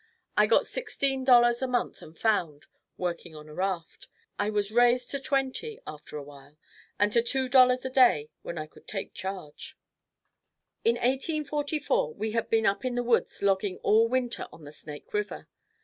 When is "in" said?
10.83-10.95, 12.83-12.95